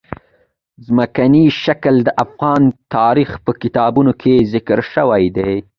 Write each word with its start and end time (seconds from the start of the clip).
ځمکنی 0.85 1.45
شکل 1.63 1.95
د 2.03 2.09
افغان 2.25 2.61
تاریخ 2.95 3.29
په 3.45 3.51
کتابونو 3.61 4.11
کې 4.21 4.35
ذکر 4.53 4.79
شوي 4.93 5.25
دي. 5.37 5.53